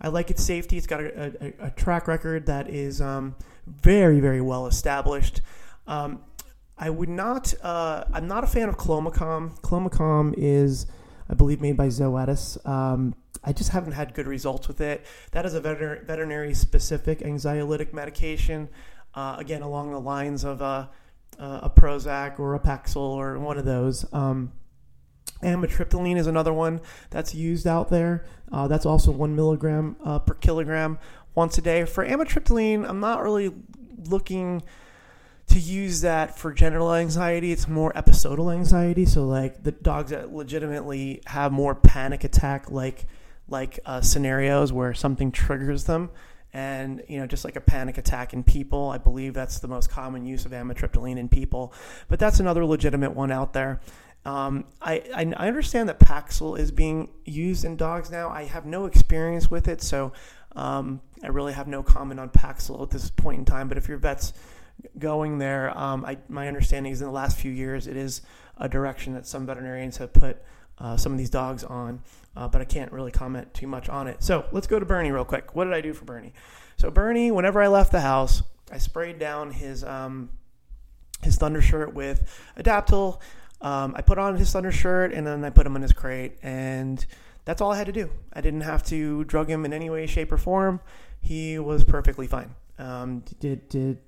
[0.00, 0.76] I like its safety.
[0.78, 3.34] It's got a, a, a track record that is um,
[3.66, 5.42] very, very well established.
[5.88, 6.20] Um,
[6.78, 7.54] I would not.
[7.60, 9.60] Uh, I'm not a fan of Clomicalm.
[9.62, 10.86] Clomicalm is,
[11.28, 12.64] I believe, made by Zoetis.
[12.68, 15.04] Um, I just haven't had good results with it.
[15.32, 18.68] That is a veter- veterinary specific anxiolytic medication.
[19.14, 20.90] Uh, again, along the lines of a,
[21.38, 24.06] a Prozac or a Paxil or one of those.
[24.12, 24.52] Um,
[25.42, 28.24] Amitriptyline is another one that's used out there.
[28.50, 30.98] Uh, that's also one milligram uh, per kilogram
[31.34, 31.84] once a day.
[31.84, 33.54] For amitriptyline, I'm not really
[34.08, 34.62] looking
[35.48, 37.52] to use that for general anxiety.
[37.52, 39.06] It's more episodal anxiety.
[39.06, 43.06] So, like the dogs that legitimately have more panic attack like
[43.48, 46.10] like uh, scenarios where something triggers them.
[46.52, 49.90] And you know, just like a panic attack in people, I believe that's the most
[49.90, 51.72] common use of amitriptyline in people.
[52.08, 53.80] But that's another legitimate one out there.
[54.24, 58.28] Um, I, I understand that Paxil is being used in dogs now.
[58.28, 60.12] I have no experience with it, so
[60.56, 63.68] um, I really have no comment on Paxil at this point in time.
[63.68, 64.32] But if your vet's
[64.98, 68.22] going there, um, I, my understanding is in the last few years it is
[68.58, 70.42] a direction that some veterinarians have put
[70.78, 72.02] uh, some of these dogs on,
[72.36, 74.22] uh, but I can't really comment too much on it.
[74.22, 75.54] So let's go to Bernie real quick.
[75.54, 76.32] What did I do for Bernie?
[76.76, 80.30] So Bernie, whenever I left the house, I sprayed down his um,
[81.22, 83.20] his thunder shirt with Adaptil.
[83.60, 86.38] Um, I put on his thunder shirt and then I put him in his crate,
[86.42, 87.04] and
[87.44, 88.10] that's all I had to do.
[88.32, 90.80] I didn't have to drug him in any way, shape, or form.
[91.20, 92.54] He was perfectly fine.
[92.78, 93.98] Um, did did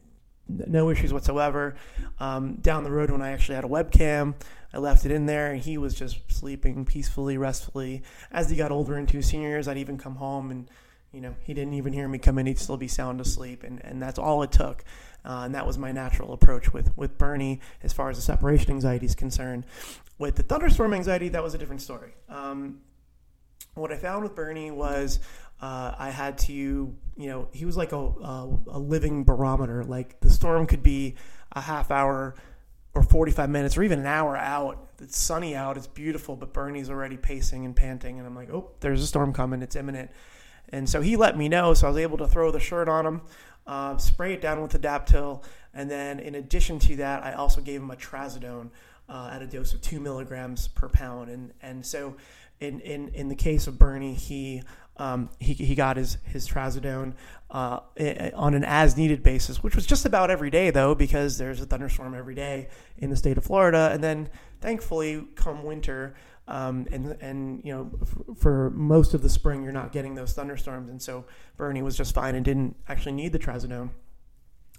[0.66, 1.76] no issues whatsoever.
[2.18, 4.34] Um, down the road, when I actually had a webcam,
[4.72, 8.02] I left it in there, and he was just sleeping peacefully, restfully.
[8.30, 10.68] As he got older into senior years, I'd even come home and
[11.12, 13.84] you know he didn't even hear me come in; he'd still be sound asleep, and
[13.84, 14.84] and that's all it took.
[15.24, 18.70] Uh, and that was my natural approach with, with Bernie as far as the separation
[18.70, 19.64] anxiety is concerned.
[20.18, 22.12] With the thunderstorm anxiety, that was a different story.
[22.28, 22.80] Um,
[23.74, 25.20] what I found with Bernie was
[25.60, 29.84] uh, I had to, you know, he was like a, a, a, living barometer.
[29.84, 31.16] Like the storm could be
[31.52, 32.34] a half hour
[32.94, 34.88] or 45 minutes or even an hour out.
[35.00, 38.18] It's sunny out, it's beautiful, but Bernie's already pacing and panting.
[38.18, 40.10] And I'm like, oh, there's a storm coming, it's imminent.
[40.70, 43.04] And so he let me know, so I was able to throw the shirt on
[43.04, 43.22] him
[43.66, 45.42] uh, spray it down with Adaptil,
[45.74, 48.70] and then in addition to that, I also gave him a trazodone
[49.08, 52.16] uh, at a dose of two milligrams per pound, and and so
[52.60, 54.62] in, in, in the case of Bernie, he
[54.96, 57.14] um, he, he got his his trazodone
[57.50, 57.80] uh,
[58.34, 61.66] on an as needed basis, which was just about every day though, because there's a
[61.66, 63.90] thunderstorm every day in the state of Florida.
[63.92, 64.28] And then
[64.60, 66.14] thankfully, come winter,
[66.48, 70.32] um, and and you know f- for most of the spring, you're not getting those
[70.32, 71.24] thunderstorms, and so
[71.56, 73.90] Bernie was just fine and didn't actually need the trazodone.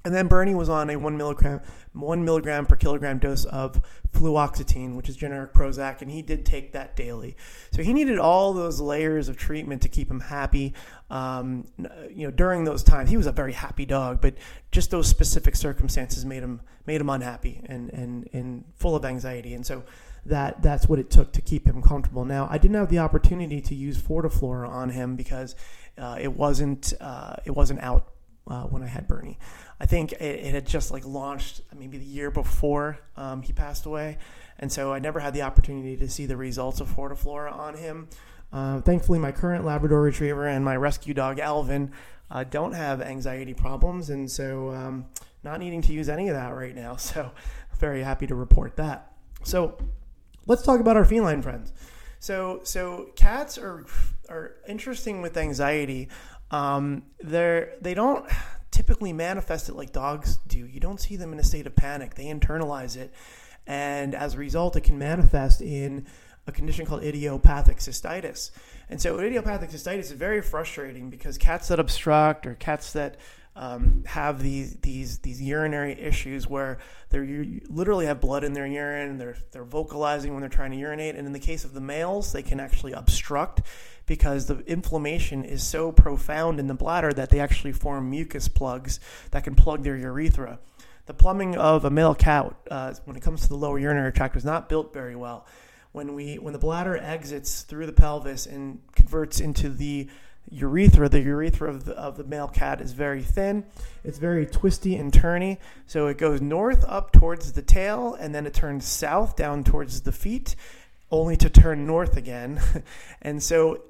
[0.03, 1.61] And then Bernie was on a one milligram,
[1.93, 6.73] one milligram per kilogram dose of fluoxetine, which is generic Prozac, and he did take
[6.73, 7.35] that daily.
[7.71, 10.73] So he needed all those layers of treatment to keep him happy.
[11.09, 11.67] Um,
[12.09, 14.35] you know, during those times, he was a very happy dog, but
[14.71, 19.53] just those specific circumstances made him made him unhappy and and and full of anxiety.
[19.53, 19.83] And so
[20.25, 22.25] that that's what it took to keep him comfortable.
[22.25, 25.55] Now, I didn't have the opportunity to use Fortiflora on him because
[25.97, 28.11] uh, it wasn't uh, it wasn't out
[28.47, 29.37] uh, when I had Bernie.
[29.81, 33.87] I think it, it, had just like launched maybe the year before um, he passed
[33.87, 34.19] away,
[34.59, 38.07] and so I never had the opportunity to see the results of Fortiflora on him.
[38.53, 41.91] Uh, thankfully, my current Labrador Retriever and my rescue dog Alvin
[42.29, 45.07] uh, don't have anxiety problems, and so um,
[45.43, 46.95] not needing to use any of that right now.
[46.99, 47.31] So
[47.79, 49.11] very happy to report that.
[49.41, 49.75] So
[50.45, 51.73] let's talk about our feline friends.
[52.19, 53.87] So so cats are
[54.29, 56.07] are interesting with anxiety
[56.51, 58.29] um, they're they don't
[58.71, 60.65] typically manifest it like dogs do.
[60.65, 62.15] You don't see them in a state of panic.
[62.15, 63.13] They internalize it,
[63.67, 66.07] and as a result, it can manifest in
[66.47, 68.51] a condition called idiopathic cystitis.
[68.89, 73.17] And so, idiopathic cystitis is very frustrating because cats that obstruct or cats that
[73.61, 76.79] um, have these these these urinary issues where
[77.11, 79.19] they literally have blood in their urine.
[79.19, 82.33] They're they're vocalizing when they're trying to urinate, and in the case of the males,
[82.33, 83.61] they can actually obstruct
[84.07, 88.99] because the inflammation is so profound in the bladder that they actually form mucus plugs
[89.29, 90.57] that can plug their urethra.
[91.05, 94.35] The plumbing of a male cat, uh, when it comes to the lower urinary tract,
[94.35, 95.45] is not built very well.
[95.91, 100.09] When we when the bladder exits through the pelvis and converts into the
[100.49, 101.09] urethra.
[101.09, 103.65] The urethra of the, of the male cat is very thin.
[104.03, 105.57] It's very twisty and turny.
[105.87, 110.01] So it goes north up towards the tail, and then it turns south down towards
[110.01, 110.55] the feet,
[111.11, 112.61] only to turn north again.
[113.21, 113.83] and so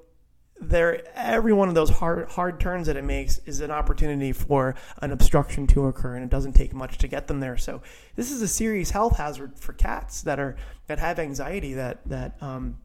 [0.61, 4.75] there, every one of those hard hard turns that it makes is an opportunity for
[5.01, 7.57] an obstruction to occur, and it doesn't take much to get them there.
[7.57, 7.81] So
[8.15, 10.55] this is a serious health hazard for cats that are
[10.87, 12.77] that have anxiety that that um,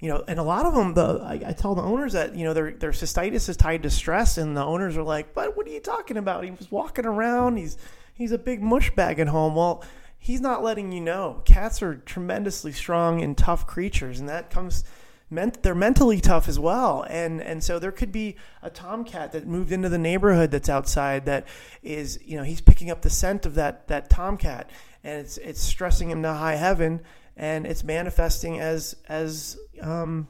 [0.00, 2.44] you know, and a lot of them, the I, I, tell the owners that you
[2.44, 5.66] know their their cystitis is tied to stress, and the owners are like, "But what
[5.66, 6.44] are you talking about?
[6.44, 7.56] He was walking around.
[7.56, 7.76] He's
[8.12, 9.84] he's a big mush bag at home." Well,
[10.18, 11.42] he's not letting you know.
[11.44, 14.84] Cats are tremendously strong and tough creatures, and that comes
[15.30, 17.04] meant they're mentally tough as well.
[17.08, 21.26] And and so there could be a tomcat that moved into the neighborhood that's outside
[21.26, 21.46] that
[21.82, 24.70] is you know he's picking up the scent of that that tomcat,
[25.02, 27.00] and it's it's stressing him to high heaven
[27.36, 30.28] and it's manifesting as as um,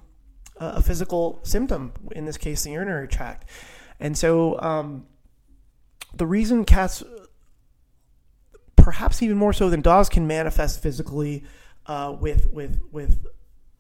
[0.56, 1.92] a physical symptom.
[2.12, 3.48] In this case, the urinary tract.
[4.00, 5.06] And so, um,
[6.14, 7.02] the reason cats,
[8.76, 11.44] perhaps even more so than dogs, can manifest physically
[11.86, 13.26] uh, with with with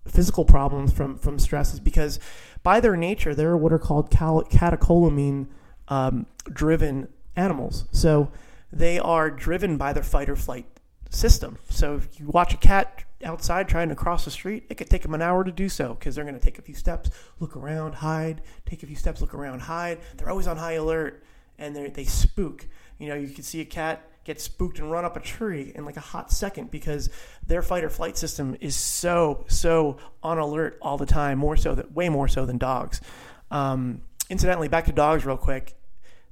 [0.06, 2.20] physical problems from from stress is because
[2.62, 5.46] by their nature they're what are called catecholamine
[5.88, 7.84] um, driven animals.
[7.92, 8.30] So
[8.72, 10.66] they are driven by their fight or flight
[11.10, 11.58] system.
[11.68, 15.02] So if you watch a cat outside trying to cross the street, it could take
[15.02, 17.10] them an hour to do so because they're going to take a few steps,
[17.40, 19.98] look around, hide, take a few steps, look around, hide.
[20.16, 21.24] They're always on high alert
[21.58, 22.66] and they they spook.
[22.98, 25.84] You know, you can see a cat get spooked and run up a tree in
[25.84, 27.10] like a hot second because
[27.46, 31.74] their fight or flight system is so so on alert all the time, more so
[31.74, 33.00] that way more so than dogs.
[33.50, 35.74] Um, incidentally, back to dogs real quick.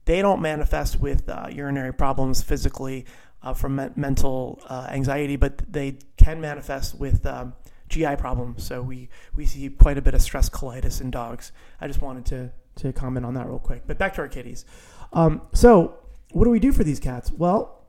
[0.05, 3.07] They don't manifest with uh, urinary problems physically
[3.43, 7.55] uh, from me- mental uh, anxiety, but they can manifest with um,
[7.89, 8.65] GI problems.
[8.65, 11.53] So we, we see quite a bit of stress colitis in dogs.
[11.81, 12.51] I just wanted to,
[12.83, 13.83] to comment on that real quick.
[13.87, 14.65] But back to our kitties.
[15.13, 15.99] Um, so,
[16.31, 17.31] what do we do for these cats?
[17.31, 17.83] Well,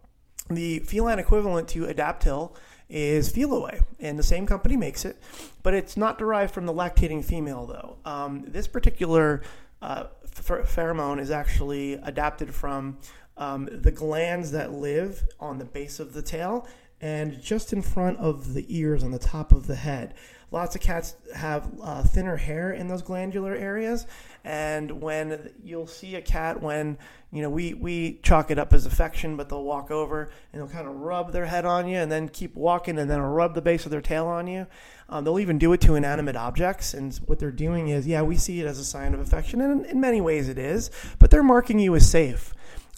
[0.49, 2.53] the feline equivalent to Adaptil
[2.89, 5.17] is Feliway, and the same company makes it,
[5.63, 7.97] but it's not derived from the lactating female, though.
[8.03, 9.41] Um, this particular
[9.81, 12.97] uh, pheromone is actually adapted from
[13.37, 16.67] um, the glands that live on the base of the tail
[17.03, 20.13] and just in front of the ears on the top of the head.
[20.51, 24.05] Lots of cats have uh, thinner hair in those glandular areas,
[24.45, 26.99] and when you'll see a cat when
[27.31, 30.69] you know we we chalk it up as affection, but they'll walk over and they'll
[30.69, 33.63] kind of rub their head on you, and then keep walking, and then rub the
[33.63, 34.67] base of their tail on you.
[35.09, 38.37] Um, they'll even do it to inanimate objects, and what they're doing is, yeah, we
[38.37, 41.31] see it as a sign of affection, and in, in many ways it is, but
[41.31, 42.53] they're marking you as safe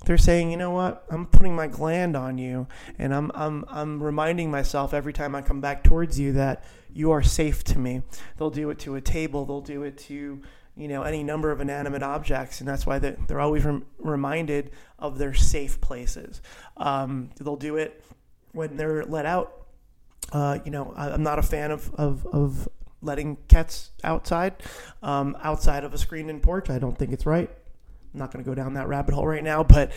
[0.06, 4.02] they're saying, you know what, I'm putting my gland on you, and I'm I'm I'm
[4.02, 8.02] reminding myself every time I come back towards you that you are safe to me.
[8.38, 9.46] They'll do it to a table.
[9.46, 10.42] They'll do it to
[10.76, 15.18] you know any number of inanimate objects, and that's why they're always rem- reminded of
[15.18, 16.42] their safe places.
[16.78, 18.04] Um, they'll do it
[18.52, 19.66] when they're let out.
[20.32, 22.68] Uh, you know, I, am not a fan of, of, of
[23.02, 24.56] letting cats outside,
[25.04, 26.70] um, outside of a screened-in porch.
[26.70, 27.50] I don't think it's right.
[28.16, 29.92] I'm not going to go down that rabbit hole right now, but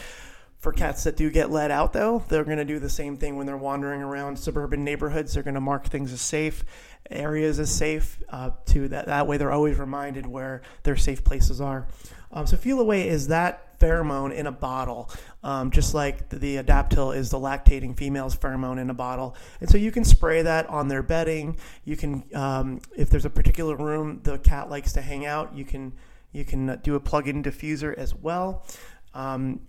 [0.59, 3.37] for cats that do get let out, though, they're going to do the same thing
[3.37, 5.35] when they're wandering around suburban neighborhoods.
[5.35, 6.65] They're going to mark things as safe,
[7.09, 8.19] areas as safe.
[8.29, 11.87] Uh, to that that way, they're always reminded where their safe places are.
[12.33, 15.09] Um, so Feliway is that pheromone in a bottle,
[15.45, 19.37] um, just like the, the Adaptil is the lactating female's pheromone in a bottle.
[19.61, 21.57] And so you can spray that on their bedding.
[21.85, 25.65] You can, um, if there's a particular room the cat likes to hang out, you
[25.65, 25.93] can
[26.39, 28.65] you can do a plug-in diffuser as well.
[29.13, 29.61] Um,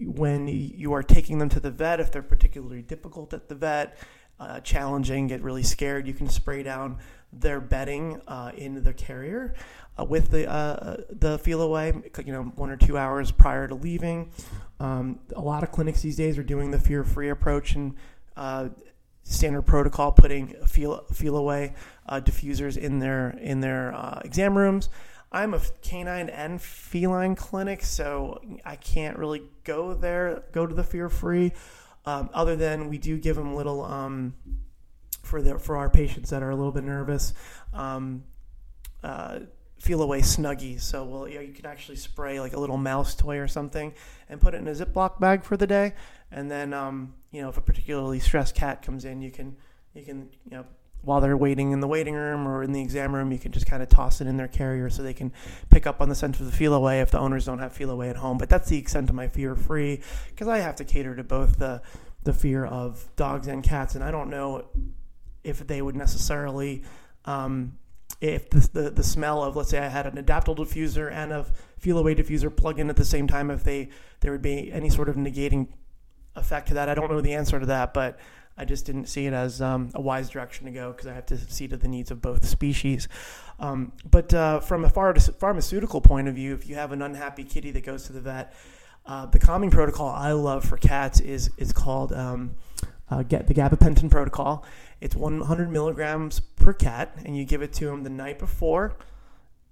[0.00, 3.98] when you are taking them to the vet, if they're particularly difficult at the vet,
[4.40, 6.98] uh, challenging, get really scared, you can spray down
[7.32, 9.54] their bedding uh, in the carrier
[9.98, 12.26] uh, with the uh, the Feliway.
[12.26, 14.30] You know, one or two hours prior to leaving.
[14.80, 17.94] Um, a lot of clinics these days are doing the fear free approach and
[18.36, 18.68] uh,
[19.22, 21.74] standard protocol, putting feel Feliway
[22.08, 24.88] uh, diffusers in their in their uh, exam rooms.
[25.34, 30.84] I'm a canine and feline clinic, so I can't really go there, go to the
[30.84, 31.52] fear free.
[32.06, 34.34] Um, other than we do give them little um,
[35.24, 37.34] for the for our patients that are a little bit nervous.
[37.72, 38.22] Um,
[39.02, 39.40] uh,
[39.82, 40.82] Feliway snuggies.
[40.82, 43.92] So well, you, know, you can actually spray like a little mouse toy or something
[44.28, 45.94] and put it in a Ziploc bag for the day.
[46.30, 49.56] And then, um, you know, if a particularly stressed cat comes in, you can
[49.94, 50.64] you can you know
[51.04, 53.66] while they're waiting in the waiting room or in the exam room, you can just
[53.66, 55.32] kind of toss it in their carrier so they can
[55.70, 58.16] pick up on the scent of the Feliway if the owners don't have Feliway at
[58.16, 58.38] home.
[58.38, 60.00] But that's the extent of my fear free
[60.30, 61.82] because I have to cater to both the
[62.24, 64.64] the fear of dogs and cats, and I don't know
[65.42, 66.82] if they would necessarily
[67.26, 67.78] um,
[68.20, 71.46] if the, the, the smell of let's say I had an Adaptil diffuser and a
[71.80, 73.90] Feliway diffuser plug in at the same time if they
[74.20, 75.68] there would be any sort of negating
[76.36, 76.88] effect to that.
[76.88, 78.18] I don't know the answer to that, but
[78.56, 81.26] I just didn't see it as um, a wise direction to go because I have
[81.26, 83.08] to see to the needs of both species.
[83.58, 87.70] Um, but uh, from a pharmaceutical point of view, if you have an unhappy kitty
[87.72, 88.54] that goes to the vet,
[89.06, 92.54] uh, the calming protocol I love for cats is is called um,
[93.10, 94.64] uh, get the gabapentin protocol.
[95.00, 98.96] It's 100 milligrams per cat, and you give it to them the night before,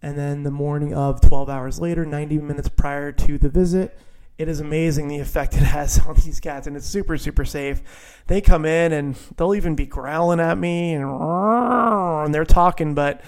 [0.03, 3.99] and then the morning of 12 hours later, 90 minutes prior to the visit.
[4.43, 7.80] It is amazing the effect it has on these cats, and it's super, super safe.
[8.26, 13.22] They come in and they'll even be growling at me and, and they're talking, but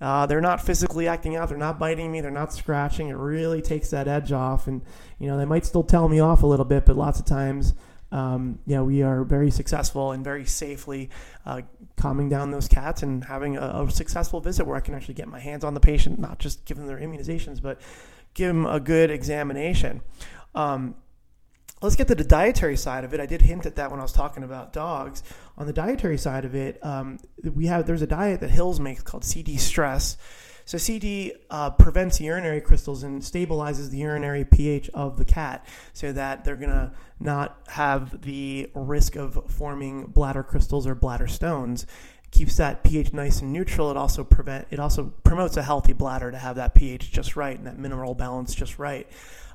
[0.00, 1.48] uh, they're not physically acting out.
[1.48, 2.20] They're not biting me.
[2.20, 3.08] They're not scratching.
[3.08, 4.66] It really takes that edge off.
[4.66, 4.82] And,
[5.18, 7.74] you know, they might still tell me off a little bit, but lots of times,
[8.12, 11.10] um, know, we are very successful and very safely
[11.46, 11.62] uh,
[11.96, 15.28] calming down those cats and having a, a, successful visit where I can actually get
[15.28, 17.80] my hands on the patient, not just give them their immunizations, but
[18.32, 20.00] give them a good examination.
[20.54, 20.94] Um,
[21.82, 23.20] let's get to the dietary side of it.
[23.20, 25.22] I did hint at that when I was talking about dogs.
[25.56, 27.18] On the dietary side of it, um,
[27.54, 30.16] we have there's a diet that Hills makes called CD Stress.
[30.64, 36.12] So CD uh, prevents urinary crystals and stabilizes the urinary pH of the cat, so
[36.12, 41.86] that they're gonna not have the risk of forming bladder crystals or bladder stones.
[42.30, 43.90] keeps that pH nice and neutral.
[43.90, 47.56] It also prevent it also promotes a healthy bladder to have that pH just right
[47.56, 49.08] and that mineral balance just right.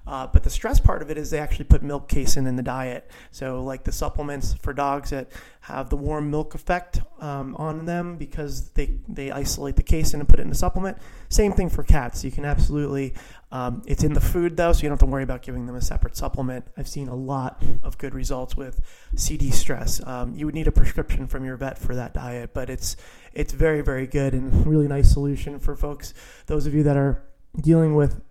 [0.05, 2.63] Uh, but the stress part of it is they actually put milk casein in the
[2.63, 3.09] diet.
[3.31, 5.31] So, like the supplements for dogs that
[5.61, 10.27] have the warm milk effect um, on them because they, they isolate the casein and
[10.27, 10.97] put it in a supplement.
[11.29, 12.25] Same thing for cats.
[12.25, 13.13] You can absolutely,
[13.49, 15.77] um, it's in the food though, so you don't have to worry about giving them
[15.77, 16.67] a separate supplement.
[16.75, 18.81] I've seen a lot of good results with
[19.15, 20.05] CD stress.
[20.05, 22.97] Um, you would need a prescription from your vet for that diet, but it's,
[23.31, 26.13] it's very, very good and really nice solution for folks,
[26.47, 27.23] those of you that are
[27.61, 28.21] dealing with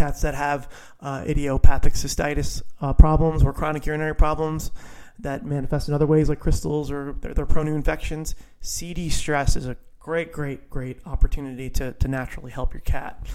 [0.00, 0.68] cats that have
[1.00, 4.70] uh, idiopathic cystitis uh, problems or chronic urinary problems
[5.18, 9.56] that manifest in other ways like crystals or they're, they're prone to infections, CD stress
[9.56, 13.26] is a great, great, great opportunity to, to naturally help your cat.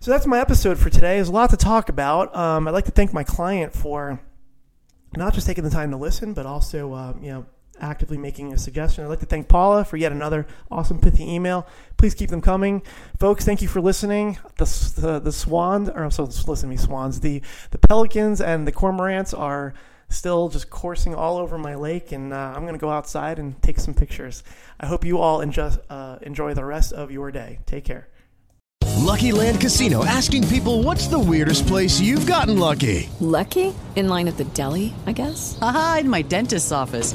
[0.00, 1.16] So that's my episode for today.
[1.16, 2.34] There's a lot to talk about.
[2.34, 4.18] Um, I'd like to thank my client for
[5.14, 7.46] not just taking the time to listen, but also, uh, you know,
[7.80, 9.04] actively making a suggestion.
[9.04, 11.66] I'd like to thank Paula for yet another awesome pithy email.
[11.96, 12.82] Please keep them coming,
[13.18, 13.44] folks.
[13.44, 14.38] Thank you for listening.
[14.56, 14.64] The
[14.96, 17.20] the, the swans, or so listen to me, swans.
[17.20, 19.74] The the pelicans and the cormorants are
[20.08, 23.60] still just coursing all over my lake, and uh, I'm going to go outside and
[23.62, 24.42] take some pictures.
[24.78, 27.60] I hope you all enjoy, uh, enjoy the rest of your day.
[27.66, 28.08] Take care.
[28.98, 33.08] Lucky Land Casino asking people what's the weirdest place you've gotten lucky?
[33.20, 33.74] Lucky?
[33.96, 35.58] In line at the deli, I guess?
[35.60, 37.14] Aha, in my dentist's office.